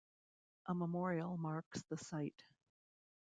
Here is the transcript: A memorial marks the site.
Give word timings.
A 0.65 0.73
memorial 0.73 1.37
marks 1.37 1.83
the 1.83 1.95
site. 1.97 2.43